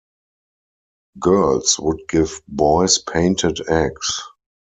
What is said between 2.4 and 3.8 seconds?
boys painted